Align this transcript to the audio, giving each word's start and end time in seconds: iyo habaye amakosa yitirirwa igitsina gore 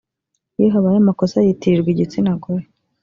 iyo 0.57 0.69
habaye 0.73 0.97
amakosa 0.99 1.35
yitirirwa 1.45 1.89
igitsina 1.93 2.31
gore 2.41 2.65